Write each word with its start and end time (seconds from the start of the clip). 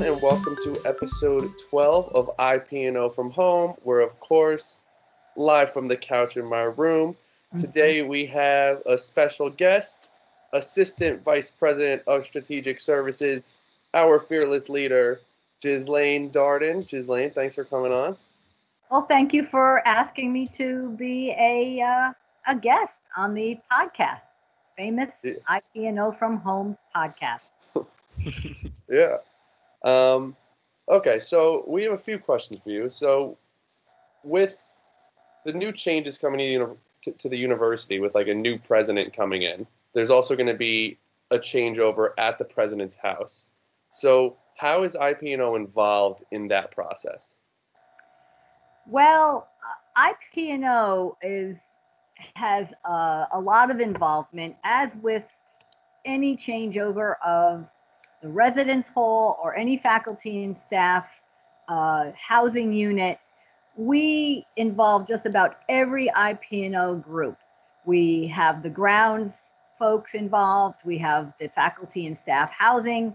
everyone, 0.00 0.14
and 0.14 0.22
welcome 0.22 0.56
to 0.64 0.80
episode 0.88 1.52
12 1.68 2.08
of 2.14 2.30
IPNO 2.38 3.12
from 3.14 3.30
Home. 3.32 3.74
We're, 3.84 4.00
of 4.00 4.18
course, 4.20 4.80
live 5.36 5.72
from 5.72 5.88
the 5.88 5.96
couch 5.96 6.36
in 6.38 6.46
my 6.46 6.62
room. 6.62 7.16
Today, 7.58 8.00
we 8.02 8.24
have 8.26 8.80
a 8.86 8.96
special 8.96 9.50
guest, 9.50 10.08
Assistant 10.54 11.22
Vice 11.22 11.50
President 11.50 12.02
of 12.06 12.24
Strategic 12.24 12.80
Services, 12.80 13.50
our 13.92 14.18
fearless 14.18 14.68
leader, 14.70 15.20
Ghislaine 15.60 16.30
Darden. 16.30 16.86
Ghislaine, 16.88 17.30
thanks 17.30 17.56
for 17.56 17.64
coming 17.64 17.92
on. 17.92 18.16
Well, 18.90 19.02
thank 19.02 19.34
you 19.34 19.44
for 19.44 19.86
asking 19.86 20.32
me 20.32 20.46
to 20.48 20.90
be 20.96 21.32
a 21.32 21.82
uh, 21.82 22.12
a 22.46 22.56
guest 22.56 22.98
on 23.16 23.34
the 23.34 23.58
podcast, 23.70 24.22
famous 24.76 25.24
Yeah. 25.24 25.34
IPNO 25.76 26.18
from 26.18 26.38
Home 26.38 26.78
podcast. 26.96 27.46
Yeah. 28.88 29.18
Um, 29.84 30.36
okay, 30.88 31.18
so 31.18 31.64
we 31.66 31.82
have 31.84 31.92
a 31.92 31.98
few 31.98 32.18
questions 32.18 32.60
for 32.60 32.70
you. 32.70 32.90
So, 32.90 33.38
with 34.22 34.66
the 35.44 35.52
new 35.52 35.72
changes 35.72 36.18
coming 36.18 36.38
to, 36.38 36.76
to, 37.02 37.12
to 37.12 37.28
the 37.28 37.38
university, 37.38 37.98
with 38.00 38.14
like 38.14 38.28
a 38.28 38.34
new 38.34 38.58
president 38.58 39.12
coming 39.14 39.42
in, 39.42 39.66
there's 39.94 40.10
also 40.10 40.36
going 40.36 40.46
to 40.46 40.54
be 40.54 40.98
a 41.30 41.38
changeover 41.38 42.10
at 42.18 42.38
the 42.38 42.44
president's 42.44 42.96
house. 42.96 43.46
So, 43.92 44.36
how 44.56 44.82
is 44.82 44.94
IPNO 44.94 45.56
involved 45.56 46.24
in 46.30 46.48
that 46.48 46.70
process? 46.72 47.38
Well, 48.86 49.48
IPNO 49.96 51.16
is 51.22 51.56
has 52.34 52.66
uh, 52.84 53.24
a 53.32 53.40
lot 53.40 53.70
of 53.70 53.80
involvement, 53.80 54.56
as 54.62 54.90
with 55.00 55.24
any 56.04 56.36
changeover 56.36 57.14
of 57.24 57.66
the 58.22 58.28
residence 58.28 58.88
hall 58.88 59.38
or 59.42 59.56
any 59.56 59.76
faculty 59.76 60.44
and 60.44 60.56
staff 60.66 61.06
uh, 61.68 62.10
housing 62.16 62.72
unit. 62.72 63.18
We 63.76 64.46
involve 64.56 65.06
just 65.06 65.26
about 65.26 65.58
every 65.68 66.08
IPNO 66.08 67.02
group. 67.02 67.38
We 67.84 68.26
have 68.28 68.62
the 68.62 68.70
grounds 68.70 69.36
folks 69.78 70.14
involved. 70.14 70.76
We 70.84 70.98
have 70.98 71.32
the 71.40 71.48
faculty 71.48 72.06
and 72.06 72.18
staff 72.18 72.50
housing 72.50 73.14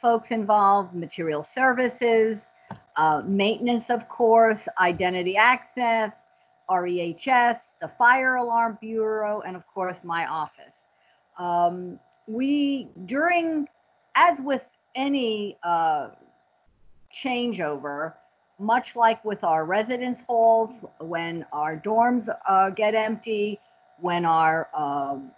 folks 0.00 0.30
involved, 0.30 0.94
material 0.94 1.42
services, 1.42 2.48
uh, 2.96 3.22
maintenance, 3.26 3.90
of 3.90 4.08
course, 4.08 4.68
identity 4.80 5.36
access, 5.36 6.20
REHS, 6.70 7.72
the 7.80 7.88
Fire 7.98 8.36
Alarm 8.36 8.78
Bureau, 8.80 9.40
and 9.40 9.56
of 9.56 9.66
course, 9.66 9.98
my 10.04 10.26
office. 10.26 10.76
Um, 11.38 11.98
we, 12.26 12.88
during, 13.06 13.68
as 14.16 14.40
with 14.40 14.62
any 14.96 15.58
uh, 15.62 16.08
changeover, 17.14 18.14
much 18.58 18.96
like 18.96 19.22
with 19.24 19.44
our 19.44 19.66
residence 19.66 20.20
halls, 20.26 20.70
when 20.98 21.44
our 21.52 21.76
dorms 21.76 22.28
uh, 22.48 22.70
get 22.70 22.94
empty, 22.94 23.60
when 24.00 24.24
our 24.24 24.68
um, 24.74 25.30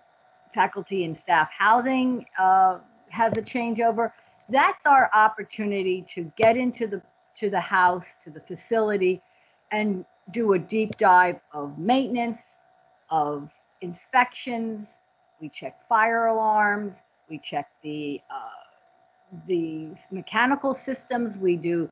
faculty 0.55 1.05
and 1.05 1.19
staff 1.19 1.51
housing 1.51 2.25
uh, 2.39 2.79
has 3.11 3.37
a 3.37 3.43
changeover, 3.43 4.13
that's 4.49 4.87
our 4.87 5.11
opportunity 5.13 6.05
to 6.09 6.31
get 6.37 6.57
into 6.57 6.87
the 6.87 7.03
to 7.37 7.51
the 7.51 7.61
house, 7.61 8.07
to 8.25 8.31
the 8.31 8.41
facility, 8.41 9.21
and 9.71 10.05
do 10.33 10.55
a 10.55 10.59
deep 10.59 10.97
dive 10.99 11.39
of 11.53 11.79
maintenance, 11.79 12.41
of 13.11 13.49
inspections. 13.81 14.95
We 15.41 15.49
check 15.49 15.79
fire 15.89 16.27
alarms. 16.27 16.97
We 17.31 17.39
check 17.39 17.69
the 17.83 18.21
uh, 18.29 18.68
the 19.47 19.89
mechanical 20.11 20.75
systems. 20.75 21.37
We 21.37 21.57
do 21.57 21.91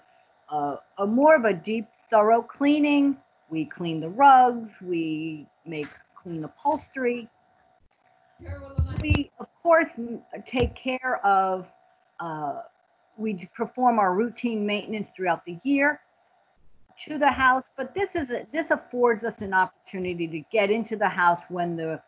uh, 0.51 0.77
a 0.99 1.07
more 1.07 1.35
of 1.35 1.45
a 1.45 1.53
deep, 1.53 1.87
thorough 2.11 2.43
cleaning. 2.43 3.17
We 3.51 3.65
clean 3.65 4.01
the 4.01 4.09
rugs. 4.09 4.73
We 4.81 5.47
make 5.65 5.89
clean 6.21 6.45
upholstery. 6.45 7.29
We, 9.01 9.31
of 9.39 9.49
course, 9.63 9.91
take 10.47 10.75
care 10.75 11.25
of. 11.25 11.67
Uh, 12.21 12.63
we 13.17 13.49
perform 13.55 13.99
our 13.99 14.15
routine 14.15 14.67
maintenance 14.67 15.11
throughout 15.11 15.45
the 15.45 15.59
year 15.65 16.01
to 17.05 17.19
the 17.19 17.31
house, 17.31 17.65
but 17.77 17.95
this 17.95 18.15
is 18.15 18.31
a, 18.31 18.47
this 18.53 18.71
affords 18.71 19.25
us 19.25 19.41
an 19.41 19.53
opportunity 19.53 20.27
to 20.27 20.41
get 20.51 20.71
into 20.71 20.97
the 20.97 21.09
house 21.09 21.43
when 21.49 21.77
the 21.77 22.01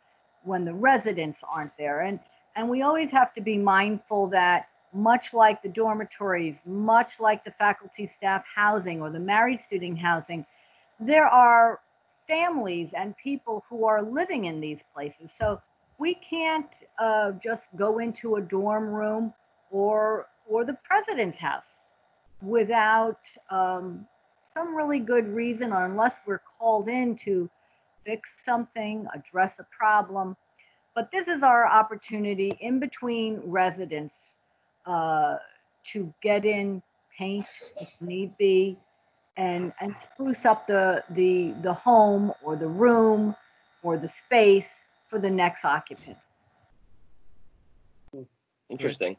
when 0.45 0.65
the 0.65 0.73
residents 0.73 1.41
aren't 1.49 1.77
there, 1.77 2.01
and 2.01 2.21
and 2.57 2.69
we 2.69 2.83
always 2.83 3.11
have 3.11 3.35
to 3.35 3.41
be 3.41 3.57
mindful 3.57 4.27
that 4.29 4.69
much 4.93 5.35
like 5.35 5.63
the 5.63 5.69
dormitories, 5.69 6.57
much 6.65 7.21
like 7.21 7.45
the 7.45 7.51
faculty 7.53 8.07
staff 8.07 8.45
housing 8.55 9.01
or 9.01 9.11
the 9.11 9.19
married 9.19 9.61
student 9.63 9.99
housing, 9.99 10.45
there 11.01 11.27
are 11.27 11.81
families 12.27 12.93
and 12.95 13.17
people 13.17 13.65
who 13.69 13.85
are 13.85 14.03
living 14.03 14.47
in 14.47 14.61
these 14.61 14.81
places. 14.95 15.31
So 15.37 15.61
we 15.99 16.15
can't 16.15 16.71
uh, 16.99 17.33
just 17.33 17.65
go 17.77 17.99
into 17.99 18.37
a 18.37 18.41
dorm 18.41 18.87
room 18.89 19.33
or 19.71 20.27
or 20.47 20.65
the 20.65 20.77
president's 20.83 21.39
house 21.39 21.63
without 22.41 23.21
um, 23.51 24.07
some 24.55 24.75
really 24.75 24.99
good 24.99 25.29
reason 25.29 25.73
or 25.73 25.85
unless 25.85 26.15
we're 26.27 26.41
called 26.59 26.89
in 26.89 27.15
to 27.15 27.51
fix 28.05 28.31
something, 28.43 29.07
address 29.15 29.59
a 29.59 29.67
problem. 29.77 30.37
But 30.95 31.11
this 31.13 31.29
is 31.29 31.43
our 31.43 31.67
opportunity 31.67 32.51
in 32.61 32.81
between 32.81 33.41
residents 33.45 34.39
uh, 34.89 35.37
to 35.85 36.13
get 36.23 36.45
in, 36.45 36.83
paint 37.17 37.47
if 37.81 37.93
need 38.01 38.37
be, 38.39 38.77
and 39.37 39.73
and 39.81 39.95
spruce 40.03 40.45
up 40.45 40.67
the 40.67 41.05
the 41.11 41.55
the 41.63 41.73
home 41.73 42.33
or 42.43 42.57
the 42.57 42.67
room 42.67 43.35
or 43.83 43.97
the 43.97 44.09
space 44.09 44.85
for 45.09 45.19
the 45.19 45.31
next 45.31 45.65
occupant. 45.65 46.17
Interesting. 48.71 49.17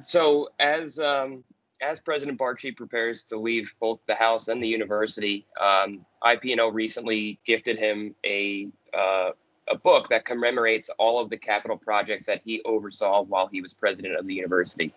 So, 0.00 0.48
as 0.58 0.98
um, 0.98 1.44
as 1.80 1.98
President 2.00 2.38
Barchi 2.38 2.74
prepares 2.74 3.24
to 3.26 3.36
leave 3.36 3.74
both 3.80 4.04
the 4.06 4.14
House 4.14 4.48
and 4.48 4.62
the 4.62 4.68
university, 4.68 5.46
um, 5.60 6.04
IPNO 6.24 6.72
recently 6.72 7.38
gifted 7.46 7.78
him 7.78 8.14
a 8.24 8.68
uh, 8.96 9.30
a 9.72 9.78
book 9.78 10.08
that 10.10 10.24
commemorates 10.24 10.90
all 10.98 11.18
of 11.18 11.30
the 11.30 11.36
capital 11.36 11.76
projects 11.76 12.26
that 12.26 12.42
he 12.44 12.62
oversaw 12.64 13.22
while 13.22 13.48
he 13.48 13.60
was 13.60 13.72
president 13.72 14.16
of 14.16 14.26
the 14.26 14.34
university. 14.34 14.92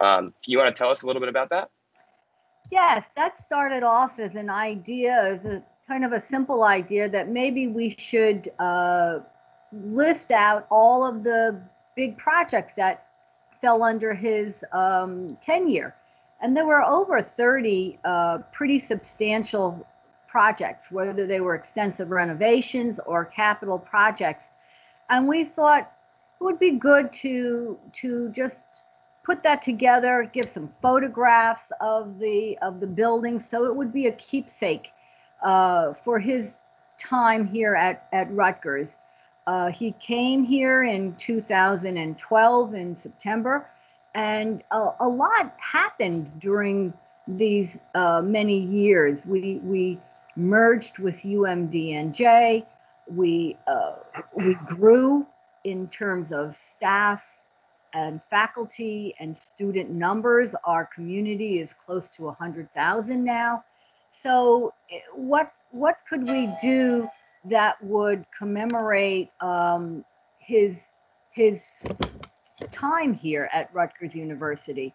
Um, 0.00 0.26
you 0.46 0.58
want 0.58 0.74
to 0.74 0.78
tell 0.78 0.90
us 0.90 1.02
a 1.02 1.06
little 1.06 1.20
bit 1.20 1.28
about 1.28 1.50
that? 1.50 1.68
Yes, 2.72 3.04
that 3.14 3.38
started 3.38 3.82
off 3.82 4.18
as 4.18 4.34
an 4.34 4.50
idea, 4.50 5.12
as 5.22 5.44
a 5.44 5.62
kind 5.86 6.04
of 6.04 6.12
a 6.12 6.20
simple 6.20 6.64
idea 6.64 7.08
that 7.10 7.28
maybe 7.28 7.68
we 7.68 7.94
should 7.98 8.50
uh, 8.58 9.18
list 9.72 10.30
out 10.30 10.66
all 10.70 11.06
of 11.06 11.22
the 11.22 11.60
big 11.94 12.16
projects 12.16 12.74
that 12.74 13.06
fell 13.60 13.82
under 13.82 14.14
his 14.14 14.64
um, 14.72 15.36
tenure. 15.42 15.94
And 16.40 16.56
there 16.56 16.66
were 16.66 16.82
over 16.82 17.22
30 17.22 17.98
uh, 18.04 18.38
pretty 18.52 18.80
substantial 18.80 19.86
projects, 20.34 20.90
whether 20.90 21.28
they 21.28 21.40
were 21.40 21.54
extensive 21.54 22.10
renovations 22.10 22.98
or 23.06 23.24
capital 23.24 23.78
projects. 23.78 24.48
And 25.08 25.28
we 25.28 25.44
thought 25.44 25.92
it 26.40 26.42
would 26.42 26.58
be 26.58 26.72
good 26.72 27.12
to 27.22 27.78
to 28.00 28.30
just 28.30 28.64
put 29.24 29.44
that 29.44 29.62
together, 29.62 30.28
give 30.32 30.48
some 30.48 30.68
photographs 30.82 31.70
of 31.80 32.18
the 32.18 32.58
of 32.62 32.80
the 32.80 32.86
building, 32.88 33.38
so 33.38 33.66
it 33.66 33.76
would 33.76 33.92
be 33.92 34.06
a 34.08 34.12
keepsake 34.12 34.88
uh, 35.44 35.94
for 36.02 36.18
his 36.18 36.58
time 36.98 37.46
here 37.46 37.76
at 37.76 38.08
at 38.12 38.26
Rutgers. 38.32 38.98
Uh, 39.46 39.70
he 39.70 39.92
came 40.00 40.42
here 40.42 40.82
in 40.82 41.14
2012 41.14 42.74
in 42.74 42.96
September, 42.96 43.70
and 44.16 44.64
a, 44.72 44.88
a 44.98 45.08
lot 45.08 45.54
happened 45.58 46.28
during 46.40 46.92
these 47.28 47.78
uh, 47.94 48.20
many 48.20 48.58
years. 48.58 49.24
We 49.24 49.60
we 49.62 50.00
merged 50.36 50.98
with 50.98 51.16
UMDNJ. 51.20 52.66
We 53.08 53.56
uh, 53.66 53.96
we 54.36 54.54
grew 54.54 55.26
in 55.64 55.88
terms 55.88 56.32
of 56.32 56.56
staff 56.74 57.22
and 57.94 58.20
faculty 58.30 59.14
and 59.20 59.36
student 59.36 59.90
numbers. 59.90 60.54
Our 60.64 60.86
community 60.86 61.60
is 61.60 61.72
close 61.72 62.08
to 62.16 62.24
100,000 62.24 63.24
now. 63.24 63.64
So, 64.22 64.74
eh, 64.90 64.98
what 65.14 65.52
what 65.70 65.96
could 66.08 66.26
we 66.26 66.52
do 66.62 67.08
that 67.46 67.82
would 67.82 68.24
commemorate 68.36 69.30
um, 69.40 70.04
his 70.38 70.80
his 71.30 71.64
time 72.72 73.12
here 73.12 73.48
at 73.52 73.72
Rutgers 73.74 74.14
University? 74.14 74.94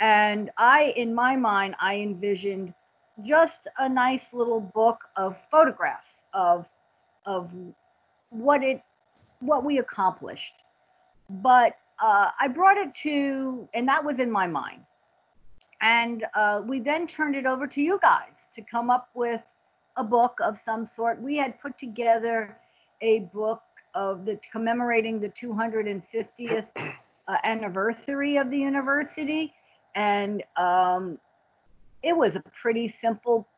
And 0.00 0.50
I, 0.58 0.94
in 0.96 1.14
my 1.14 1.36
mind, 1.36 1.74
I 1.80 1.96
envisioned 1.96 2.74
just 3.24 3.68
a 3.78 3.88
nice 3.88 4.32
little 4.32 4.60
book 4.60 4.98
of 5.16 5.36
photographs 5.50 6.10
of 6.34 6.66
of 7.26 7.50
what 8.30 8.62
it 8.62 8.82
what 9.40 9.64
we 9.64 9.78
accomplished. 9.78 10.54
But 11.30 11.76
uh, 12.02 12.30
I 12.40 12.48
brought 12.48 12.78
it 12.78 12.94
to, 13.02 13.68
and 13.74 13.88
that 13.88 14.04
was 14.04 14.18
in 14.20 14.30
my 14.30 14.46
mind. 14.46 14.82
and 15.80 16.24
uh, 16.34 16.62
we 16.66 16.80
then 16.80 17.06
turned 17.06 17.36
it 17.36 17.46
over 17.46 17.66
to 17.68 17.82
you 17.82 17.98
guys 18.02 18.32
to 18.54 18.62
come 18.62 18.90
up 18.90 19.10
with 19.14 19.42
a 19.96 20.04
book 20.04 20.38
of 20.42 20.58
some 20.64 20.86
sort. 20.86 21.20
We 21.22 21.36
had 21.36 21.60
put 21.60 21.78
together 21.78 22.56
a 23.02 23.20
book 23.34 23.62
of 23.94 24.24
the 24.26 24.40
commemorating 24.52 25.20
the 25.20 25.30
250th 25.30 26.66
uh, 26.76 27.36
anniversary 27.44 28.38
of 28.38 28.50
the 28.50 28.58
university, 28.58 29.54
and 29.94 30.42
um, 30.56 31.18
it 32.06 32.16
was 32.16 32.36
a 32.36 32.42
pretty 32.62 32.88
simple 32.88 33.48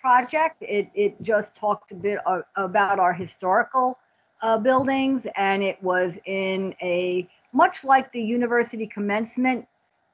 project. 0.00 0.56
It 0.62 0.88
it 0.94 1.20
just 1.20 1.54
talked 1.54 1.92
a 1.92 1.94
bit 1.94 2.18
uh, 2.24 2.40
about 2.56 2.98
our 2.98 3.12
historical 3.12 3.98
uh, 4.40 4.56
buildings, 4.56 5.26
and 5.36 5.62
it 5.62 5.80
was 5.82 6.14
in 6.24 6.74
a 6.80 7.28
much 7.52 7.84
like 7.84 8.10
the 8.12 8.22
university 8.22 8.86
commencement 8.86 9.66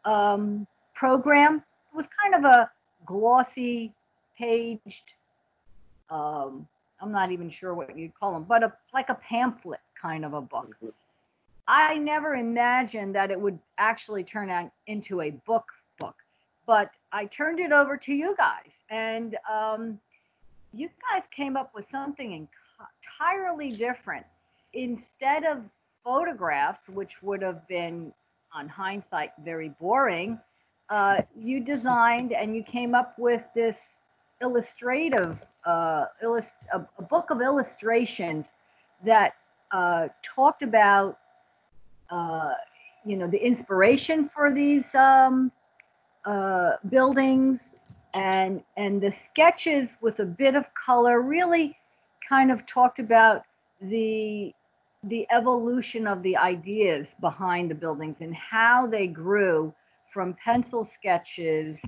um, 0.05 0.67
program. 0.95 1.63
It 1.93 1.97
was 1.97 2.07
kind 2.21 2.35
of 2.35 2.45
a 2.45 2.71
glossy, 3.07 3.93
paged. 4.37 5.15
Um, 6.11 6.67
I'm 7.01 7.13
not 7.13 7.31
even 7.31 7.51
sure 7.51 7.73
what 7.73 7.97
you'd 7.97 8.19
call 8.19 8.33
them, 8.33 8.43
but 8.43 8.65
a 8.65 8.73
like 8.93 9.11
a 9.11 9.15
pamphlet 9.15 9.81
kind 10.01 10.25
of 10.25 10.35
a 10.35 10.41
book. 10.41 10.75
I 11.69 11.99
never 11.99 12.35
imagined 12.35 13.15
that 13.15 13.31
it 13.31 13.41
would 13.41 13.61
actually 13.79 14.25
turn 14.25 14.51
out 14.51 14.73
into 14.89 15.21
a 15.21 15.31
book 15.31 15.69
book, 16.01 16.17
but 16.67 16.91
I 17.13 17.27
turned 17.27 17.61
it 17.61 17.73
over 17.73 17.97
to 17.99 18.13
you 18.13 18.35
guys, 18.37 18.81
and 18.89 19.37
um, 19.51 20.01
you 20.73 20.89
guys 21.11 21.25
came 21.31 21.57
up 21.57 21.75
with 21.75 21.87
something 21.91 22.49
entirely 23.21 23.71
different. 23.71 24.25
Instead 24.73 25.45
of 25.45 25.63
photographs, 26.03 26.81
which 26.89 27.23
would 27.23 27.43
have 27.43 27.67
been, 27.69 28.13
on 28.55 28.69
hindsight, 28.69 29.33
very 29.45 29.71
boring, 29.81 30.39
uh, 30.89 31.23
you 31.39 31.61
designed 31.61 32.33
and 32.33 32.57
you 32.57 32.63
came 32.63 32.95
up 32.95 33.19
with 33.19 33.45
this 33.55 33.99
illustrative, 34.41 35.39
uh, 35.65 36.07
illust- 36.23 36.55
a, 36.73 36.81
a 36.99 37.03
book 37.03 37.31
of 37.31 37.41
illustrations 37.41 38.53
that 39.05 39.35
uh, 39.71 40.09
talked 40.23 40.63
about, 40.63 41.19
uh, 42.11 42.53
you 43.05 43.17
know, 43.17 43.27
the 43.27 43.43
inspiration 43.43 44.29
for 44.35 44.53
these 44.53 44.95
um, 44.95 45.51
uh, 46.25 46.73
buildings 46.89 47.73
and 48.15 48.63
and 48.77 49.01
the 49.01 49.13
sketches 49.13 49.97
with 50.01 50.21
a 50.21 50.25
bit 50.25 50.55
of 50.55 50.67
color 50.75 51.21
really 51.23 51.77
kind 52.29 52.51
of 52.51 52.67
talked 52.67 52.99
about 52.99 53.43
the 53.81 54.55
the 55.05 55.27
evolution 55.33 56.07
of 56.07 56.23
the 56.23 56.37
ideas 56.37 57.09
behind 57.21 57.71
the 57.71 57.75
buildings 57.75 58.21
and 58.21 58.35
how 58.35 58.87
they 58.87 59.07
grew 59.07 59.75
from 60.13 60.35
pencil 60.35 60.85
sketches 60.85 61.81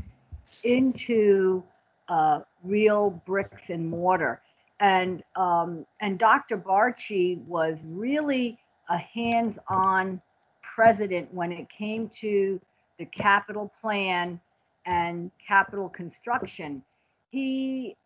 into 0.64 1.62
uh, 2.08 2.40
real 2.62 3.10
bricks 3.26 3.70
and 3.70 3.88
mortar. 3.88 4.40
And 4.80 5.22
um, 5.36 5.86
and 6.00 6.18
Dr. 6.18 6.58
Barchi 6.58 7.38
was 7.46 7.78
really 7.86 8.58
a 8.88 8.98
hands-on 8.98 10.20
president 10.62 11.32
when 11.32 11.52
it 11.52 11.68
came 11.70 12.10
to 12.20 12.60
the 13.04 13.10
capital 13.10 13.70
plan 13.80 14.40
and 14.86 15.30
capital 15.46 15.88
construction. 15.88 16.82
He 17.30 17.96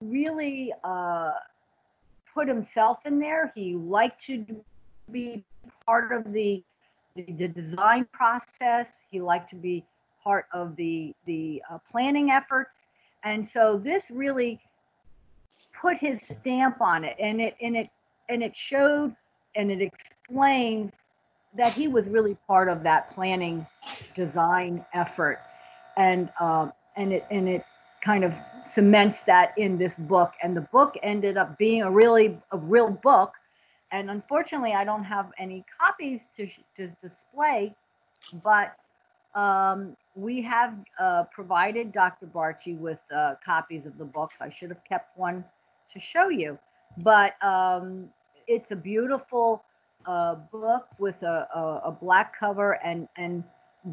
really 0.00 0.72
uh, 0.82 1.32
put 2.34 2.48
himself 2.48 2.98
in 3.04 3.20
there. 3.20 3.52
He 3.54 3.74
liked 3.74 4.24
to 4.26 4.44
be 5.12 5.44
part 5.86 6.12
of 6.12 6.32
the, 6.32 6.62
the, 7.14 7.24
the 7.32 7.48
design 7.48 8.06
process. 8.12 9.02
He 9.10 9.20
liked 9.20 9.50
to 9.50 9.56
be 9.56 9.84
part 10.22 10.46
of 10.52 10.76
the 10.76 11.14
the 11.26 11.62
uh, 11.70 11.78
planning 11.90 12.30
efforts, 12.30 12.76
and 13.24 13.46
so 13.46 13.80
this 13.82 14.04
really 14.10 14.60
put 15.80 15.96
his 15.96 16.22
stamp 16.22 16.80
on 16.80 17.04
it, 17.04 17.16
and 17.18 17.40
it 17.40 17.56
and 17.62 17.76
it 17.76 17.88
and 18.28 18.42
it 18.42 18.54
showed 18.54 19.14
and 19.54 19.70
it 19.70 19.80
explains 19.80 20.92
that 21.54 21.72
he 21.72 21.88
was 21.88 22.08
really 22.08 22.36
part 22.46 22.68
of 22.68 22.82
that 22.84 23.12
planning 23.14 23.66
design 24.14 24.84
effort, 24.92 25.40
and 25.96 26.30
um, 26.40 26.72
and 26.96 27.12
it 27.12 27.26
and 27.30 27.48
it 27.48 27.64
kind 28.02 28.24
of 28.24 28.34
cements 28.64 29.22
that 29.22 29.52
in 29.58 29.76
this 29.76 29.94
book. 29.94 30.32
And 30.42 30.56
the 30.56 30.62
book 30.62 30.96
ended 31.02 31.36
up 31.36 31.58
being 31.58 31.82
a 31.82 31.90
really 31.90 32.38
a 32.52 32.58
real 32.58 32.90
book. 32.90 33.32
And 33.92 34.10
unfortunately, 34.10 34.72
I 34.72 34.84
don't 34.84 35.04
have 35.04 35.32
any 35.38 35.64
copies 35.80 36.22
to, 36.36 36.48
to 36.76 36.88
display, 37.02 37.74
but 38.44 38.76
um, 39.34 39.96
we 40.14 40.40
have 40.42 40.74
uh, 40.98 41.24
provided 41.24 41.90
Dr. 41.92 42.26
Barchi 42.26 42.78
with 42.78 43.00
uh, 43.14 43.34
copies 43.44 43.86
of 43.86 43.98
the 43.98 44.04
books. 44.04 44.36
I 44.40 44.48
should 44.48 44.70
have 44.70 44.84
kept 44.84 45.18
one 45.18 45.44
to 45.92 45.98
show 45.98 46.28
you, 46.28 46.56
but 46.98 47.42
um, 47.42 48.08
it's 48.46 48.70
a 48.70 48.76
beautiful 48.76 49.64
uh, 50.06 50.34
book 50.34 50.88
with 50.98 51.22
a, 51.22 51.48
a, 51.54 51.88
a, 51.88 51.90
black 51.90 52.38
cover 52.38 52.72
and 52.84 53.08
and 53.16 53.44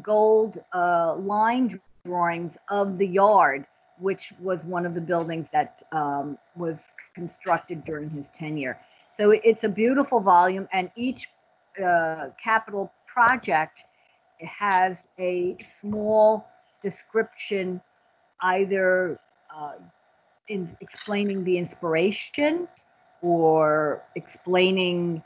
gold 0.02 0.62
uh, 0.74 1.14
line 1.16 1.80
drawings 2.04 2.56
of 2.70 2.98
the 2.98 3.06
yard 3.06 3.66
which 4.00 4.32
was 4.40 4.64
one 4.64 4.86
of 4.86 4.94
the 4.94 5.00
buildings 5.00 5.48
that 5.52 5.82
um, 5.92 6.38
was 6.56 6.78
constructed 7.14 7.84
during 7.84 8.10
his 8.10 8.30
tenure. 8.30 8.78
So 9.16 9.30
it's 9.30 9.64
a 9.64 9.68
beautiful 9.68 10.20
volume, 10.20 10.68
and 10.72 10.90
each 10.94 11.28
uh, 11.84 12.28
capital 12.42 12.92
project 13.06 13.82
has 14.40 15.04
a 15.18 15.56
small 15.58 16.46
description, 16.82 17.80
either 18.42 19.18
uh, 19.54 19.72
in 20.46 20.76
explaining 20.80 21.42
the 21.42 21.58
inspiration 21.58 22.68
or 23.20 24.04
explaining 24.14 25.22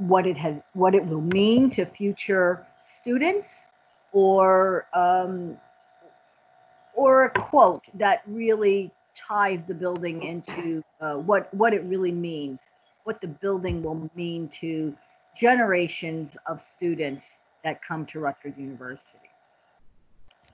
what 0.00 0.26
it 0.26 0.36
has, 0.38 0.56
what 0.72 0.94
it 0.94 1.04
will 1.04 1.20
mean 1.20 1.68
to 1.70 1.84
future 1.84 2.66
students, 2.86 3.66
or 4.12 4.86
um, 4.94 5.56
or 6.94 7.24
a 7.24 7.30
quote 7.30 7.84
that 7.94 8.22
really 8.26 8.90
ties 9.14 9.62
the 9.64 9.74
building 9.74 10.22
into 10.22 10.82
uh, 11.00 11.14
what 11.14 11.52
what 11.52 11.74
it 11.74 11.84
really 11.84 12.12
means, 12.12 12.60
what 13.04 13.20
the 13.20 13.28
building 13.28 13.82
will 13.82 14.10
mean 14.14 14.48
to 14.48 14.96
generations 15.36 16.36
of 16.46 16.60
students 16.60 17.38
that 17.62 17.80
come 17.86 18.06
to 18.06 18.20
Rutgers 18.20 18.56
University. 18.56 19.18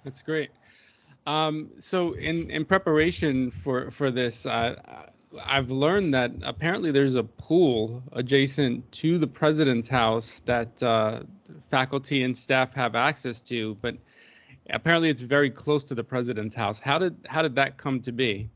That's 0.04 0.22
great. 0.22 0.50
Um, 1.26 1.70
so 1.78 2.14
in 2.14 2.50
in 2.50 2.64
preparation 2.64 3.52
for 3.52 3.90
for 3.92 4.10
this, 4.10 4.44
uh, 4.44 4.74
I've 5.44 5.70
learned 5.70 6.14
that 6.14 6.32
apparently 6.42 6.90
there's 6.90 7.14
a 7.14 7.24
pool 7.24 8.02
adjacent 8.12 8.90
to 8.92 9.18
the 9.18 9.26
president's 9.26 9.88
house 9.88 10.40
that 10.46 10.82
uh, 10.82 11.22
faculty 11.68 12.22
and 12.22 12.36
staff 12.36 12.72
have 12.74 12.94
access 12.94 13.40
to, 13.42 13.76
but 13.76 13.96
apparently 14.70 15.08
it's 15.08 15.22
very 15.22 15.50
close 15.50 15.84
to 15.86 15.94
the 15.94 16.04
president's 16.04 16.54
house. 16.54 16.78
How 16.78 16.98
did 16.98 17.16
how 17.28 17.42
did 17.42 17.54
that 17.56 17.76
come 17.76 18.00
to 18.02 18.12
be? 18.12 18.48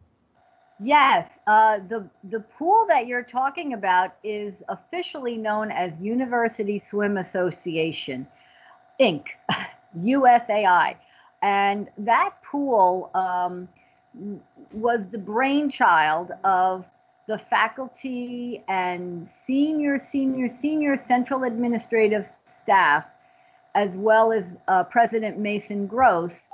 Yes, 0.83 1.39
uh, 1.47 1.79
the 1.89 2.09
the 2.25 2.41
pool 2.41 2.87
that 2.89 3.07
you're 3.07 3.25
talking 3.25 3.75
about 3.75 4.15
is 4.25 4.55
officially 4.69 5.37
known 5.37 5.71
as 5.71 5.99
University 6.01 6.79
Swim 6.79 7.19
Association, 7.19 8.27
Inc., 9.01 9.25
USAI, 9.99 10.97
and 11.43 11.89
that 11.99 12.35
pool 12.43 13.11
um, 13.15 13.69
was 14.73 15.09
the 15.09 15.19
brainchild 15.19 16.33
of 16.45 16.85
the 17.29 17.39
faculty 17.39 18.65
and 18.69 19.29
senior, 19.29 19.99
senior, 19.99 20.49
senior 20.49 20.97
central 20.97 21.45
administrative 21.45 22.27
staff 22.47 23.07
as 23.75 23.91
well 23.95 24.33
as 24.33 24.57
uh, 24.69 24.85
President 24.85 25.39
Mason 25.39 25.87
Gross 25.87 26.49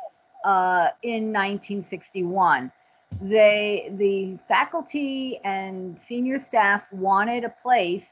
uh, 0.44 0.88
in 1.02 1.32
1961. 1.32 2.70
They, 3.22 3.90
the 3.96 4.38
faculty 4.48 5.40
and 5.44 5.98
senior 6.06 6.38
staff 6.38 6.82
wanted 6.92 7.44
a 7.44 7.48
place 7.48 8.06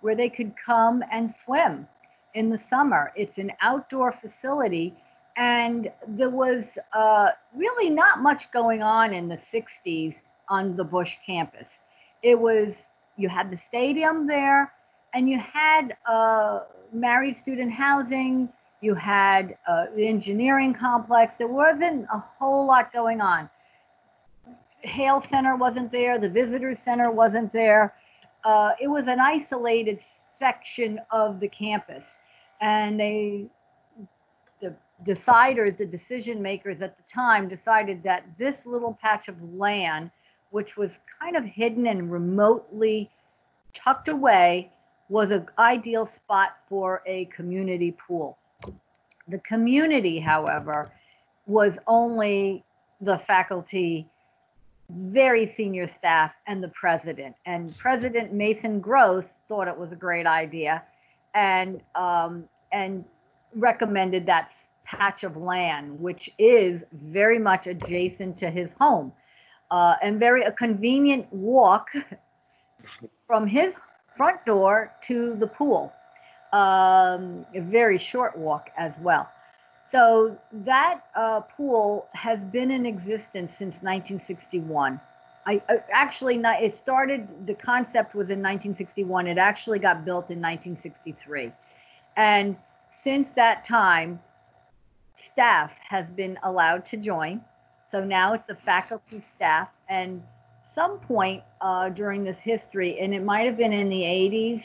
where 0.00 0.14
they 0.14 0.28
could 0.28 0.54
come 0.56 1.02
and 1.12 1.34
swim 1.44 1.86
in 2.34 2.48
the 2.48 2.58
summer. 2.58 3.12
It's 3.16 3.38
an 3.38 3.52
outdoor 3.60 4.12
facility, 4.12 4.94
and 5.36 5.90
there 6.08 6.30
was 6.30 6.78
uh, 6.92 7.30
really 7.54 7.90
not 7.90 8.20
much 8.20 8.50
going 8.52 8.82
on 8.82 9.12
in 9.12 9.28
the 9.28 9.38
60s 9.52 10.16
on 10.48 10.76
the 10.76 10.84
Busch 10.84 11.16
campus. 11.26 11.68
It 12.22 12.38
was, 12.38 12.82
you 13.16 13.28
had 13.28 13.50
the 13.50 13.56
stadium 13.56 14.26
there, 14.26 14.72
and 15.14 15.28
you 15.28 15.38
had 15.38 15.96
uh, 16.06 16.60
married 16.92 17.36
student 17.36 17.72
housing, 17.72 18.48
you 18.80 18.94
had 18.94 19.56
uh, 19.66 19.86
the 19.94 20.06
engineering 20.06 20.72
complex. 20.72 21.36
There 21.36 21.48
wasn't 21.48 22.06
a 22.12 22.18
whole 22.18 22.66
lot 22.66 22.92
going 22.92 23.20
on. 23.20 23.48
Hale 24.82 25.20
Center 25.20 25.56
wasn't 25.56 25.90
there. 25.90 26.18
The 26.18 26.28
visitor 26.28 26.74
Center 26.74 27.10
wasn't 27.10 27.52
there. 27.52 27.94
Uh, 28.44 28.72
it 28.80 28.88
was 28.88 29.08
an 29.08 29.18
isolated 29.18 30.00
section 30.38 31.00
of 31.10 31.40
the 31.40 31.48
campus, 31.48 32.18
and 32.60 33.00
they, 33.00 33.46
the 33.46 33.55
deciders, 35.04 35.76
the 35.76 35.86
decision 35.86 36.40
makers 36.40 36.80
at 36.80 36.96
the 36.96 37.02
time, 37.12 37.48
decided 37.48 38.02
that 38.02 38.24
this 38.38 38.64
little 38.64 38.96
patch 39.00 39.28
of 39.28 39.36
land, 39.54 40.10
which 40.50 40.76
was 40.76 40.92
kind 41.20 41.36
of 41.36 41.44
hidden 41.44 41.86
and 41.86 42.10
remotely 42.10 43.10
tucked 43.74 44.08
away, 44.08 44.70
was 45.08 45.30
an 45.30 45.46
ideal 45.58 46.06
spot 46.06 46.56
for 46.68 47.02
a 47.06 47.26
community 47.26 47.92
pool. 47.92 48.38
The 49.28 49.38
community, 49.38 50.18
however, 50.18 50.90
was 51.46 51.78
only 51.86 52.64
the 53.00 53.18
faculty, 53.18 54.08
very 54.88 55.46
senior 55.46 55.88
staff, 55.88 56.32
and 56.46 56.62
the 56.62 56.68
president. 56.68 57.36
And 57.44 57.76
President 57.76 58.32
Mason 58.32 58.80
Gross 58.80 59.26
thought 59.48 59.68
it 59.68 59.76
was 59.76 59.92
a 59.92 59.96
great 59.96 60.26
idea, 60.26 60.82
and 61.34 61.80
um, 61.94 62.48
and 62.72 63.04
recommended 63.54 64.26
that 64.26 64.52
patch 64.86 65.24
of 65.24 65.36
land, 65.36 66.00
which 66.00 66.30
is 66.38 66.84
very 66.92 67.38
much 67.38 67.66
adjacent 67.66 68.36
to 68.38 68.50
his 68.50 68.72
home, 68.80 69.12
uh, 69.70 69.96
and 70.02 70.18
very 70.18 70.42
a 70.44 70.52
convenient 70.52 71.30
walk 71.32 71.88
from 73.26 73.46
his 73.46 73.74
front 74.16 74.44
door 74.46 74.92
to 75.02 75.34
the 75.34 75.46
pool. 75.46 75.92
Um, 76.52 77.44
a 77.54 77.60
very 77.60 77.98
short 77.98 78.38
walk 78.38 78.70
as 78.78 78.92
well. 79.00 79.28
So 79.90 80.36
that 80.52 81.00
uh, 81.14 81.40
pool 81.40 82.06
has 82.12 82.38
been 82.40 82.70
in 82.70 82.86
existence 82.86 83.52
since 83.52 83.74
1961. 83.82 85.00
I, 85.46 85.62
I 85.68 85.78
actually 85.92 86.38
not, 86.38 86.62
it 86.62 86.76
started 86.76 87.46
the 87.46 87.54
concept 87.54 88.14
was 88.14 88.30
in 88.30 88.38
1961. 88.38 89.26
It 89.26 89.38
actually 89.38 89.78
got 89.78 90.04
built 90.04 90.30
in 90.30 90.40
1963, 90.40 91.52
and 92.16 92.56
since 92.90 93.32
that 93.32 93.64
time, 93.64 94.18
staff 95.16 95.70
has 95.88 96.06
been 96.16 96.38
allowed 96.42 96.86
to 96.86 96.96
join. 96.96 97.40
So 97.90 98.04
now 98.04 98.34
it's 98.34 98.46
the 98.46 98.54
faculty 98.54 99.22
staff, 99.34 99.68
and 99.88 100.22
some 100.74 100.98
point 100.98 101.42
uh, 101.60 101.88
during 101.88 102.24
this 102.24 102.38
history, 102.38 102.98
and 103.00 103.14
it 103.14 103.24
might 103.24 103.46
have 103.46 103.56
been 103.56 103.72
in 103.72 103.88
the 103.88 104.02
80s, 104.02 104.62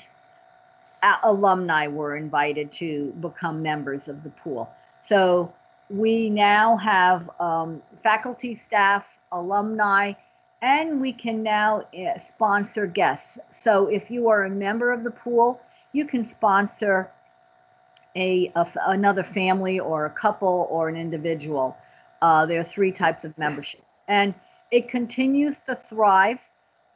alumni 1.23 1.87
were 1.87 2.15
invited 2.17 2.71
to 2.73 3.13
become 3.21 3.61
members 3.61 4.07
of 4.07 4.23
the 4.23 4.29
pool. 4.29 4.69
So 5.07 5.53
we 5.89 6.29
now 6.29 6.77
have 6.77 7.29
um, 7.39 7.81
faculty, 8.03 8.59
staff, 8.65 9.05
alumni, 9.31 10.13
and 10.61 11.01
we 11.01 11.11
can 11.11 11.41
now 11.41 11.81
uh, 11.93 12.19
sponsor 12.19 12.85
guests. 12.85 13.39
So 13.51 13.87
if 13.87 14.11
you 14.11 14.29
are 14.29 14.43
a 14.43 14.49
member 14.49 14.91
of 14.91 15.03
the 15.03 15.11
pool, 15.11 15.61
you 15.91 16.05
can 16.05 16.27
sponsor 16.29 17.11
a, 18.15 18.51
a 18.55 18.67
another 18.87 19.23
family 19.23 19.79
or 19.79 20.05
a 20.05 20.09
couple 20.09 20.67
or 20.69 20.89
an 20.89 20.95
individual. 20.95 21.77
Uh, 22.21 22.45
there 22.45 22.59
are 22.59 22.65
three 22.65 22.91
types 22.91 23.23
of 23.23 23.37
memberships, 23.37 23.83
and 24.07 24.33
it 24.71 24.89
continues 24.89 25.59
to 25.59 25.75
thrive 25.75 26.39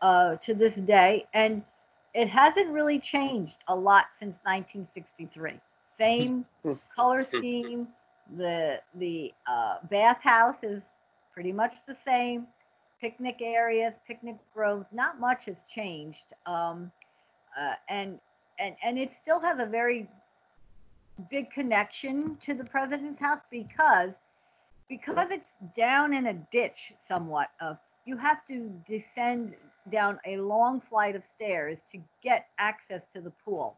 uh, 0.02 0.36
to 0.38 0.54
this 0.54 0.76
day. 0.76 1.26
And 1.34 1.64
it 2.14 2.30
hasn't 2.30 2.70
really 2.70 3.00
changed 3.00 3.58
a 3.68 3.76
lot 3.76 4.06
since 4.20 4.38
1963. 4.44 5.60
Same 5.98 6.46
color 6.96 7.26
scheme. 7.26 7.88
The 8.38 8.80
the 8.96 9.34
uh, 9.48 9.78
bathhouse 9.90 10.64
is 10.64 10.82
pretty 11.34 11.52
much 11.52 11.76
the 11.88 11.96
same. 12.06 12.48
Picnic 13.02 13.40
areas, 13.42 13.94
picnic 14.08 14.38
groves, 14.54 14.88
not 14.92 15.20
much 15.20 15.46
has 15.46 15.58
changed. 15.70 16.34
Um, 16.46 16.92
uh, 17.60 17.74
and 17.90 18.20
and 18.60 18.76
and 18.84 18.98
it 18.98 19.12
still 19.14 19.40
has 19.40 19.60
a 19.60 19.66
very 19.66 20.08
big 21.30 21.50
connection 21.52 22.38
to 22.38 22.54
the 22.54 22.64
president's 22.64 23.20
house 23.20 23.42
because 23.50 24.16
because 24.88 25.32
it's 25.32 25.48
down 25.76 26.14
in 26.14 26.28
a 26.28 26.34
ditch 26.52 26.94
somewhat 27.08 27.48
of 27.60 27.78
you 28.06 28.18
have 28.18 28.46
to 28.48 28.70
descend 28.88 29.56
down 29.92 30.20
a 30.26 30.38
long 30.38 30.80
flight 30.80 31.16
of 31.16 31.24
stairs 31.24 31.80
to 31.92 32.00
get 32.24 32.48
access 32.60 33.08
to 33.14 33.22
the 33.22 33.32
pool. 33.44 33.76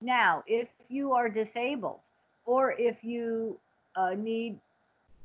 Now, 0.00 0.42
if 0.46 0.68
you 0.88 1.12
are 1.12 1.28
disabled 1.28 2.00
or 2.44 2.72
if 2.72 3.02
you 3.02 3.58
uh, 3.96 4.14
need 4.14 4.58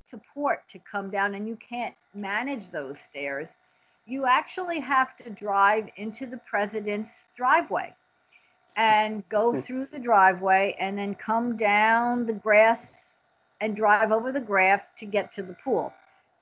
support 0.09 0.63
to 0.69 0.79
come 0.79 1.09
down 1.09 1.35
and 1.35 1.47
you 1.47 1.57
can't 1.57 1.95
manage 2.13 2.69
those 2.69 2.97
stairs, 3.09 3.47
you 4.05 4.25
actually 4.25 4.79
have 4.79 5.17
to 5.17 5.29
drive 5.29 5.89
into 5.97 6.25
the 6.25 6.37
president's 6.49 7.11
driveway 7.35 7.93
and 8.77 9.27
go 9.27 9.51
hmm. 9.51 9.59
through 9.59 9.87
the 9.91 9.99
driveway 9.99 10.75
and 10.79 10.97
then 10.97 11.15
come 11.15 11.57
down 11.57 12.25
the 12.25 12.33
grass 12.33 13.09
and 13.59 13.75
drive 13.75 14.11
over 14.11 14.31
the 14.31 14.39
grass 14.39 14.81
to 14.99 15.05
get 15.05 15.31
to 15.33 15.41
the 15.41 15.55
pool. 15.63 15.91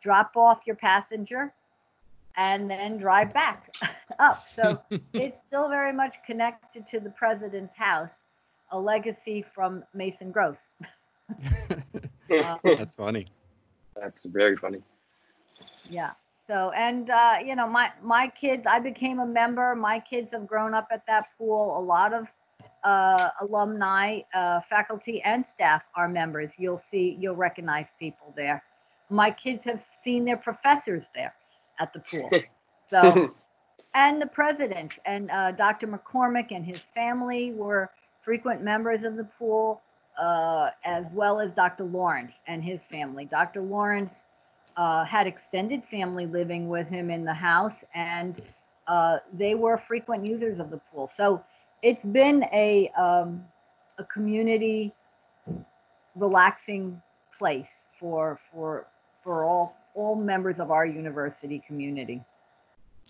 Drop 0.02 0.36
off 0.36 0.60
your 0.68 0.76
passenger 0.76 1.54
and 2.36 2.70
then 2.70 2.98
drive 2.98 3.34
back 3.34 3.74
up. 4.20 4.46
So 4.54 4.80
it's 5.14 5.38
still 5.48 5.70
very 5.70 5.94
much 5.94 6.18
connected 6.26 6.86
to 6.88 7.00
the 7.00 7.10
president's 7.10 7.76
house, 7.76 8.12
a 8.72 8.80
legacy 8.80 9.46
from 9.56 9.84
Mason 9.94 10.32
Gross. 10.32 10.58
uh, 11.30 12.58
That's 12.64 12.96
funny. 12.96 13.26
That's 13.96 14.26
very 14.26 14.58
funny. 14.58 14.82
Yeah. 15.90 16.12
So 16.48 16.72
and 16.72 17.10
uh, 17.10 17.38
you 17.44 17.56
know 17.56 17.68
my 17.68 17.92
my 18.04 18.28
kids, 18.28 18.66
I 18.68 18.80
became 18.80 19.20
a 19.20 19.26
member. 19.26 19.76
My 19.76 20.00
kids 20.00 20.30
have 20.32 20.48
grown 20.48 20.74
up 20.74 20.88
at 20.92 21.06
that 21.08 21.26
pool. 21.38 21.78
A 21.78 21.82
lot 21.82 22.14
of 22.14 22.28
uh, 22.86 23.30
alumni, 23.42 24.20
uh, 24.34 24.62
faculty, 24.70 25.22
and 25.24 25.46
staff 25.46 25.82
are 25.96 26.08
members. 26.08 26.52
You'll 26.58 26.78
see, 26.78 27.18
you'll 27.20 27.36
recognize 27.36 27.88
people 28.00 28.32
there. 28.38 28.64
My 29.10 29.32
kids 29.32 29.64
have 29.66 29.82
seen 30.04 30.24
their 30.24 30.38
professors 30.38 31.06
there 31.14 31.34
at 31.80 31.92
the 31.94 32.00
pool. 32.00 32.30
So, 32.88 33.34
and 33.96 34.22
the 34.22 34.28
president 34.28 35.00
and 35.08 35.32
uh, 35.32 35.54
Dr. 35.54 35.88
McCormick 35.88 36.52
and 36.52 36.64
his 36.64 36.82
family 36.94 37.52
were 37.52 37.90
frequent 38.24 38.62
members 38.62 39.04
of 39.04 39.16
the 39.16 39.24
pool, 39.24 39.82
uh, 40.22 40.70
as 40.86 41.08
well 41.12 41.40
as 41.40 41.52
Dr. 41.54 41.84
Lawrence 41.84 42.34
and 42.46 42.64
his 42.64 42.82
family. 42.92 43.26
Dr. 43.26 43.64
Lawrence 43.64 44.24
uh, 44.78 45.06
had 45.06 45.28
extended 45.28 45.84
family 45.86 46.26
living 46.26 46.68
with 46.70 46.88
him 46.88 47.10
in 47.10 47.24
the 47.24 47.34
house, 47.34 47.84
and 47.94 48.42
uh, 48.88 49.18
they 49.34 49.56
were 49.56 49.78
frequent 49.78 50.28
users 50.28 50.60
of 50.60 50.70
the 50.70 50.80
pool. 50.92 51.10
So 51.16 51.44
it's 51.82 52.04
been 52.04 52.44
a 52.54 52.90
um, 52.98 53.44
a 53.98 54.04
community 54.04 54.94
relaxing 56.16 57.02
place 57.38 57.86
for 58.00 58.40
for 58.52 58.88
for 59.24 59.46
all 59.46 59.78
all 59.94 60.16
members 60.16 60.60
of 60.60 60.72
our 60.72 60.86
university 60.86 61.64
community. 61.66 62.22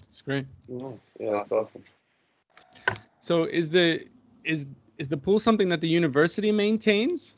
It's 0.08 0.22
great. 0.22 0.46
Nice. 0.68 1.12
Yeah, 1.20 1.32
that's 1.32 1.52
awesome. 1.52 1.84
So 3.20 3.46
is 3.46 3.70
the 3.70 4.06
is 4.44 4.68
is 4.98 5.10
the 5.10 5.18
pool 5.18 5.40
something 5.40 5.68
that 5.70 5.82
the 5.82 5.88
university 5.88 6.52
maintains? 6.52 7.38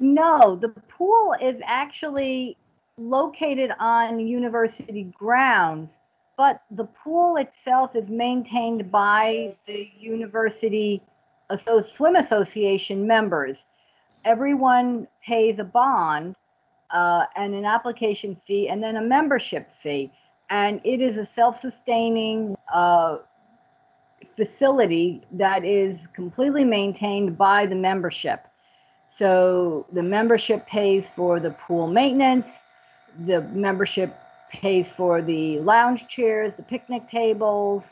No, 0.00 0.56
the 0.56 0.68
pool 0.68 1.34
is 1.40 1.60
actually 1.64 2.56
located 2.98 3.72
on 3.78 4.18
university 4.18 5.04
grounds, 5.16 5.98
but 6.36 6.62
the 6.70 6.84
pool 6.84 7.36
itself 7.36 7.96
is 7.96 8.10
maintained 8.10 8.90
by 8.90 9.56
the 9.66 9.90
university 9.98 11.02
so 11.56 11.80
swim 11.80 12.16
association 12.16 13.06
members. 13.06 13.64
Everyone 14.24 15.08
pays 15.24 15.58
a 15.58 15.64
bond 15.64 16.36
uh, 16.90 17.24
and 17.36 17.54
an 17.54 17.64
application 17.64 18.36
fee 18.46 18.68
and 18.68 18.82
then 18.82 18.96
a 18.96 19.02
membership 19.02 19.70
fee. 19.72 20.12
And 20.50 20.80
it 20.84 21.00
is 21.00 21.16
a 21.16 21.24
self-sustaining 21.24 22.56
uh, 22.72 23.18
facility 24.36 25.22
that 25.32 25.64
is 25.64 26.06
completely 26.12 26.64
maintained 26.64 27.36
by 27.36 27.66
the 27.66 27.74
membership. 27.74 28.46
So 29.14 29.86
the 29.92 30.02
membership 30.02 30.66
pays 30.66 31.08
for 31.08 31.40
the 31.40 31.50
pool 31.50 31.88
maintenance, 31.88 32.62
the 33.26 33.42
membership 33.42 34.14
pays 34.50 34.90
for 34.90 35.20
the 35.22 35.58
lounge 35.60 36.06
chairs, 36.08 36.52
the 36.56 36.62
picnic 36.62 37.08
tables, 37.08 37.90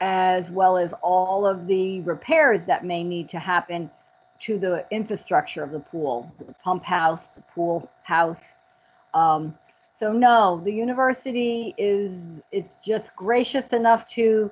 as 0.00 0.50
well 0.50 0.76
as 0.76 0.92
all 1.02 1.46
of 1.46 1.66
the 1.66 2.00
repairs 2.02 2.66
that 2.66 2.84
may 2.84 3.02
need 3.02 3.28
to 3.30 3.38
happen 3.38 3.90
to 4.38 4.58
the 4.58 4.84
infrastructure 4.90 5.62
of 5.62 5.70
the 5.70 5.80
pool, 5.80 6.30
the 6.38 6.52
pump 6.62 6.84
house, 6.84 7.28
the 7.34 7.42
pool 7.54 7.88
house. 8.02 8.42
Um, 9.14 9.56
so 9.98 10.12
no, 10.12 10.60
the 10.62 10.72
university 10.72 11.74
is 11.78 12.12
it's 12.52 12.74
just 12.84 13.16
gracious 13.16 13.72
enough 13.72 14.06
to 14.08 14.50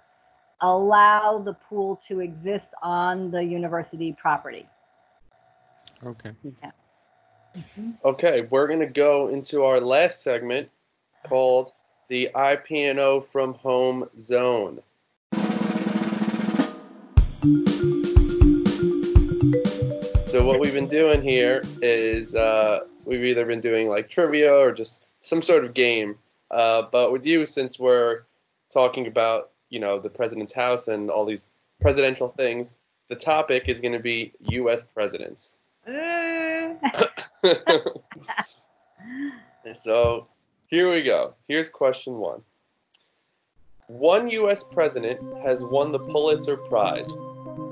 allow 0.62 1.38
the 1.38 1.52
pool 1.52 1.96
to 2.08 2.20
exist 2.20 2.72
on 2.82 3.30
the 3.30 3.42
university 3.42 4.14
property. 4.14 4.66
Okay. 6.02 6.32
Yeah. 6.62 6.70
Okay, 8.04 8.46
we're 8.50 8.66
gonna 8.66 8.86
go 8.86 9.28
into 9.28 9.62
our 9.62 9.80
last 9.80 10.22
segment, 10.22 10.68
called 11.26 11.72
the 12.08 12.30
IPNO 12.34 13.24
from 13.26 13.54
Home 13.54 14.08
Zone. 14.18 14.82
So 20.26 20.44
what 20.44 20.58
we've 20.58 20.72
been 20.72 20.88
doing 20.88 21.22
here 21.22 21.62
is 21.80 22.34
uh, 22.34 22.86
we've 23.04 23.24
either 23.24 23.46
been 23.46 23.60
doing 23.60 23.88
like 23.88 24.08
trivia 24.08 24.52
or 24.52 24.72
just 24.72 25.06
some 25.20 25.40
sort 25.40 25.64
of 25.64 25.74
game. 25.74 26.16
Uh, 26.50 26.82
but 26.90 27.12
with 27.12 27.24
you, 27.24 27.46
since 27.46 27.78
we're 27.78 28.22
talking 28.70 29.06
about 29.06 29.50
you 29.70 29.78
know 29.78 29.98
the 29.98 30.10
president's 30.10 30.52
house 30.52 30.88
and 30.88 31.10
all 31.10 31.24
these 31.24 31.46
presidential 31.80 32.28
things, 32.28 32.76
the 33.08 33.16
topic 33.16 33.64
is 33.68 33.80
going 33.80 33.92
to 33.92 34.00
be 34.00 34.32
U.S. 34.40 34.82
presidents. 34.82 35.54
so 39.74 40.26
here 40.66 40.90
we 40.90 41.02
go. 41.02 41.34
Here's 41.48 41.70
question 41.70 42.14
one. 42.14 42.42
One 43.86 44.30
U.S. 44.30 44.62
president 44.62 45.20
has 45.42 45.62
won 45.62 45.92
the 45.92 45.98
Pulitzer 45.98 46.56
Prize. 46.56 47.12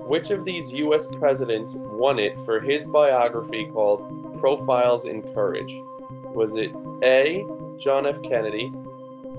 Which 0.06 0.30
of 0.30 0.44
these 0.44 0.70
U.S. 0.72 1.06
presidents 1.06 1.74
won 1.74 2.18
it 2.18 2.34
for 2.44 2.60
his 2.60 2.86
biography 2.86 3.66
called 3.72 4.38
Profiles 4.40 5.06
in 5.06 5.22
Courage? 5.32 5.72
Was 6.34 6.54
it 6.54 6.74
A. 7.02 7.46
John 7.78 8.06
F. 8.06 8.20
Kennedy, 8.22 8.72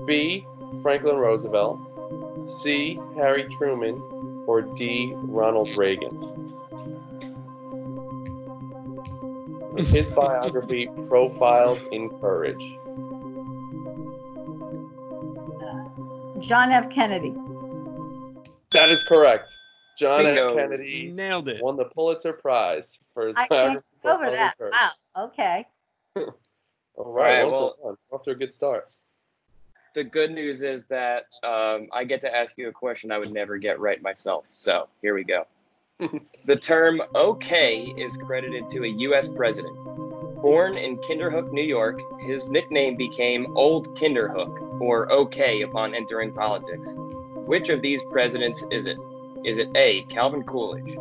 B. 0.04 0.46
Franklin 0.82 1.16
Roosevelt, 1.16 2.48
C. 2.48 2.98
Harry 3.14 3.44
Truman, 3.44 4.02
or 4.46 4.62
D. 4.62 5.12
Ronald 5.14 5.70
Reagan? 5.76 6.33
His 9.76 10.10
biography, 10.10 10.88
Profiles 11.08 11.84
in 11.88 12.08
Courage. 12.20 12.62
John 16.46 16.70
F. 16.70 16.90
Kennedy. 16.90 17.34
That 18.72 18.90
is 18.90 19.02
correct. 19.04 19.50
John 19.98 20.24
Bingo. 20.24 20.50
F. 20.50 20.56
Kennedy 20.56 21.10
Nailed 21.12 21.48
it. 21.48 21.62
won 21.62 21.76
the 21.76 21.84
Pulitzer 21.86 22.32
Prize 22.32 22.98
for 23.14 23.26
his 23.28 23.36
I 23.36 23.46
can't 23.46 23.50
biography. 23.50 23.86
over 24.04 24.16
Profiles 24.18 24.36
that. 24.36 24.58
Courage. 24.58 24.74
Wow. 25.14 25.24
Okay. 25.26 25.66
All 26.16 27.12
Right, 27.12 27.40
right, 27.42 27.46
well- 27.50 27.76
well, 27.82 27.98
off 28.12 28.22
to 28.24 28.30
a 28.30 28.34
good 28.34 28.52
start. 28.52 28.88
The 29.94 30.02
good 30.04 30.32
news 30.32 30.62
is 30.64 30.86
that 30.86 31.26
um, 31.44 31.86
I 31.92 32.02
get 32.04 32.20
to 32.22 32.34
ask 32.36 32.58
you 32.58 32.68
a 32.68 32.72
question 32.72 33.12
I 33.12 33.18
would 33.18 33.32
never 33.32 33.58
get 33.58 33.78
right 33.78 34.02
myself. 34.02 34.44
So 34.48 34.88
here 35.02 35.14
we 35.14 35.22
go. 35.22 35.46
The 36.44 36.56
term 36.56 37.00
okay 37.14 37.94
is 37.96 38.16
credited 38.16 38.68
to 38.70 38.82
a 38.82 38.88
U.S. 38.88 39.28
president. 39.28 39.74
Born 40.42 40.76
in 40.76 40.98
Kinderhook, 40.98 41.52
New 41.52 41.62
York, 41.62 42.00
his 42.20 42.50
nickname 42.50 42.96
became 42.96 43.56
Old 43.56 43.96
Kinderhook, 43.96 44.80
or 44.80 45.10
OK, 45.12 45.62
upon 45.62 45.94
entering 45.94 46.32
politics. 46.32 46.94
Which 47.46 47.68
of 47.68 47.80
these 47.80 48.02
presidents 48.10 48.64
is 48.72 48.86
it? 48.86 48.98
Is 49.44 49.58
it 49.58 49.68
A. 49.76 50.02
Calvin 50.04 50.42
Coolidge, 50.42 50.98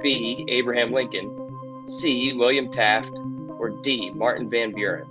B. 0.00 0.44
Abraham 0.48 0.92
Lincoln, 0.92 1.84
C. 1.88 2.32
William 2.34 2.70
Taft, 2.70 3.10
or 3.58 3.70
D. 3.82 4.10
Martin 4.10 4.48
Van 4.48 4.70
Buren? 4.72 5.08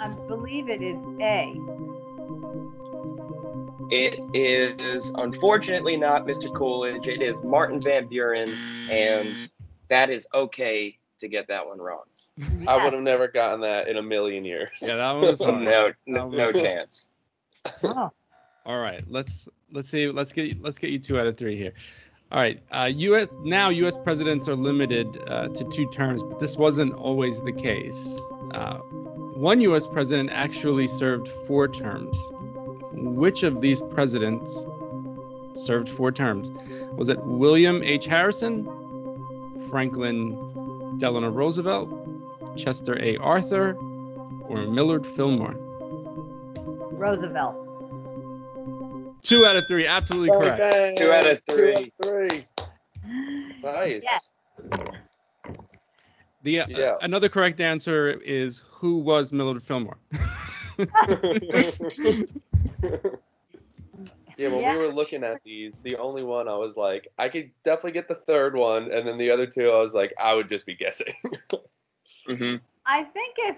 I 0.00 0.08
believe 0.26 0.68
it 0.68 0.82
is 0.82 0.98
A. 1.20 1.60
It 3.90 4.18
is 4.34 5.10
unfortunately 5.16 5.96
not 5.96 6.26
Mr. 6.26 6.52
Coolidge. 6.52 7.06
It 7.06 7.22
is 7.22 7.36
Martin 7.44 7.80
Van 7.80 8.06
Buren, 8.06 8.52
and 8.90 9.48
that 9.88 10.10
is 10.10 10.26
okay 10.34 10.98
to 11.20 11.28
get 11.28 11.46
that 11.48 11.66
one 11.66 11.78
wrong. 11.78 12.02
I 12.68 12.82
would 12.82 12.92
have 12.92 13.02
never 13.02 13.28
gotten 13.28 13.60
that 13.60 13.88
in 13.88 13.96
a 13.96 14.02
million 14.02 14.44
years. 14.44 14.70
Yeah, 14.80 14.96
that 14.96 15.12
one 15.12 15.22
was 15.22 15.40
hard. 15.42 15.62
No, 15.62 15.92
no, 16.06 16.28
no 16.28 16.44
was- 16.44 16.54
chance. 16.54 17.08
Oh, 17.82 18.10
All 18.66 18.80
right, 18.80 19.00
let's 19.08 19.48
let's 19.70 19.88
see. 19.88 20.08
Let's 20.08 20.32
get 20.32 20.60
let's 20.60 20.78
get 20.78 20.90
you 20.90 20.98
two 20.98 21.20
out 21.20 21.26
of 21.28 21.36
three 21.36 21.56
here. 21.56 21.72
All 22.32 22.40
right, 22.40 22.60
uh, 22.72 22.90
U.S. 22.92 23.28
now 23.44 23.68
U.S. 23.68 23.96
presidents 23.96 24.48
are 24.48 24.56
limited 24.56 25.16
uh, 25.28 25.46
to 25.48 25.64
two 25.68 25.86
terms, 25.90 26.24
but 26.24 26.40
this 26.40 26.56
wasn't 26.56 26.92
always 26.94 27.40
the 27.44 27.52
case. 27.52 28.18
Uh, 28.52 28.78
one 29.36 29.60
U.S. 29.60 29.86
president 29.86 30.30
actually 30.32 30.88
served 30.88 31.28
four 31.46 31.68
terms. 31.68 32.16
Which 32.96 33.42
of 33.42 33.60
these 33.60 33.80
presidents 33.82 34.64
served 35.54 35.88
four 35.88 36.10
terms? 36.12 36.50
Was 36.96 37.08
it 37.08 37.18
William 37.24 37.82
H. 37.82 38.06
Harrison, 38.06 38.64
Franklin 39.68 40.32
Delano 40.98 41.30
Roosevelt, 41.30 41.88
Chester 42.56 42.98
A. 43.02 43.16
Arthur, 43.18 43.74
or 44.48 44.62
Millard 44.66 45.06
Fillmore? 45.06 45.54
Roosevelt. 46.92 47.62
Two 49.22 49.44
out 49.44 49.56
of 49.56 49.66
three, 49.68 49.86
absolutely 49.86 50.30
correct. 50.30 50.96
Two 50.96 51.10
out 51.12 51.26
of 51.26 51.44
two 51.44 51.52
out 51.52 51.58
three. 51.58 51.74
of 51.74 51.90
three. 52.02 52.46
Nice. 53.62 54.02
Yes. 54.04 54.28
The 56.42 56.60
uh, 56.60 56.66
Yeah. 56.68 56.94
another 57.02 57.28
correct 57.28 57.60
answer 57.60 58.10
is 58.24 58.62
who 58.70 58.98
was 58.98 59.32
Millard 59.32 59.62
Fillmore? 59.62 59.98
yeah, 62.82 64.48
when 64.48 64.60
Yeah. 64.60 64.72
we 64.72 64.78
were 64.78 64.92
looking 64.92 65.24
at 65.24 65.40
these, 65.44 65.78
the 65.82 65.96
only 65.96 66.22
one 66.22 66.48
I 66.48 66.56
was 66.56 66.76
like, 66.76 67.08
I 67.18 67.28
could 67.28 67.50
definitely 67.64 67.92
get 67.92 68.08
the 68.08 68.14
third 68.14 68.58
one, 68.58 68.92
and 68.92 69.06
then 69.06 69.18
the 69.18 69.30
other 69.30 69.46
two, 69.46 69.70
I 69.70 69.80
was 69.80 69.94
like, 69.94 70.12
I 70.22 70.34
would 70.34 70.48
just 70.48 70.66
be 70.66 70.74
guessing. 70.74 71.14
hmm 72.26 72.56
I 72.88 73.02
think 73.02 73.34
if 73.38 73.56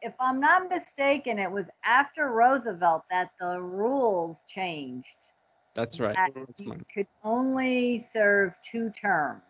if 0.00 0.14
I'm 0.20 0.38
not 0.38 0.70
mistaken, 0.70 1.40
it 1.40 1.50
was 1.50 1.66
after 1.84 2.30
Roosevelt 2.32 3.02
that 3.10 3.30
the 3.40 3.60
rules 3.60 4.44
changed. 4.46 5.30
That's 5.74 5.98
right. 5.98 6.14
That 6.14 6.30
That's 6.34 6.60
you 6.60 6.76
could 6.94 7.08
only 7.24 8.06
serve 8.12 8.54
two 8.62 8.90
terms, 8.90 9.42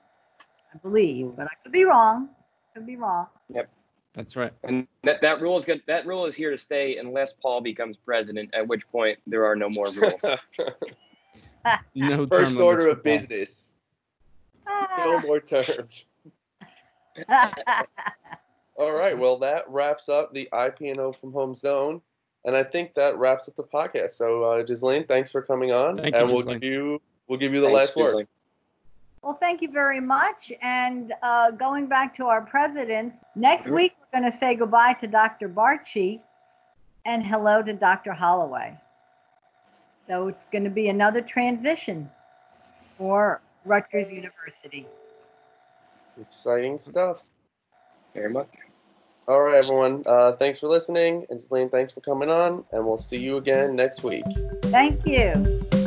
I 0.74 0.78
believe, 0.78 1.32
but 1.36 1.46
I 1.46 1.54
could 1.62 1.72
be 1.72 1.84
wrong. 1.84 2.30
Could 2.74 2.86
be 2.86 2.96
wrong. 2.96 3.26
That's 4.12 4.34
right. 4.36 4.52
And 4.64 4.88
that, 5.04 5.20
that 5.20 5.40
rule 5.40 5.56
is 5.56 5.64
good. 5.64 5.82
That 5.86 6.04
rule 6.04 6.26
is 6.26 6.34
here 6.34 6.50
to 6.50 6.58
stay 6.58 6.96
unless 6.96 7.32
Paul 7.32 7.60
becomes 7.60 7.96
president, 7.96 8.50
at 8.52 8.66
which 8.66 8.88
point 8.90 9.18
there 9.26 9.46
are 9.46 9.54
no 9.54 9.68
more 9.70 9.86
rules. 9.92 10.20
No 11.94 12.26
First 12.26 12.54
term 12.54 12.62
order 12.62 12.88
of 12.88 12.98
for 12.98 13.02
business. 13.02 13.70
No 14.98 15.20
more 15.20 15.40
terms. 15.40 16.06
All 18.76 18.98
right. 18.98 19.16
Well, 19.16 19.38
that 19.38 19.68
wraps 19.68 20.08
up 20.08 20.32
the 20.32 20.48
IPNO 20.52 21.14
from 21.14 21.32
Home 21.32 21.54
Zone, 21.54 22.00
and 22.44 22.56
I 22.56 22.64
think 22.64 22.94
that 22.94 23.16
wraps 23.18 23.48
up 23.48 23.56
the 23.56 23.62
podcast. 23.64 24.12
So, 24.12 24.42
uh, 24.44 24.62
Ghislaine, 24.62 25.04
thanks 25.06 25.30
for 25.30 25.42
coming 25.42 25.70
on, 25.72 25.98
Thank 25.98 26.14
you, 26.14 26.20
and 26.20 26.28
we'll 26.28 26.38
Ghislaine. 26.38 26.60
give 26.60 26.70
you 26.70 27.02
we'll 27.28 27.38
give 27.38 27.52
you 27.52 27.60
the 27.60 27.66
Thanks, 27.66 27.76
last 27.76 27.96
word. 27.96 28.04
Ghislaine. 28.04 28.26
Well, 29.22 29.34
thank 29.34 29.60
you 29.62 29.70
very 29.70 30.00
much. 30.00 30.52
And 30.62 31.12
uh, 31.22 31.50
going 31.52 31.86
back 31.86 32.14
to 32.16 32.26
our 32.26 32.40
presidents, 32.40 33.16
next 33.34 33.66
Mhm. 33.66 33.74
week 33.74 33.96
we're 34.00 34.20
going 34.20 34.30
to 34.32 34.38
say 34.38 34.54
goodbye 34.54 34.94
to 34.94 35.06
Dr. 35.06 35.48
Barchi 35.48 36.20
and 37.04 37.24
hello 37.24 37.62
to 37.62 37.72
Dr. 37.72 38.12
Holloway. 38.12 38.76
So 40.06 40.28
it's 40.28 40.44
going 40.50 40.64
to 40.64 40.70
be 40.70 40.88
another 40.88 41.20
transition 41.20 42.10
for 42.98 43.40
Rutgers 43.64 44.10
University. 44.10 44.86
Exciting 46.20 46.78
stuff. 46.78 47.22
Very 48.14 48.30
much. 48.32 48.48
All 49.28 49.40
right, 49.42 49.62
everyone. 49.62 49.98
Uh, 50.06 50.32
thanks 50.32 50.58
for 50.58 50.66
listening, 50.66 51.24
and 51.30 51.38
Ghislaine, 51.38 51.68
thanks 51.70 51.92
for 51.92 52.00
coming 52.00 52.28
on, 52.30 52.64
and 52.72 52.84
we'll 52.84 52.98
see 52.98 53.18
you 53.18 53.36
again 53.36 53.76
next 53.76 54.02
week. 54.02 54.24
Thank 54.64 55.06
you. 55.06 55.79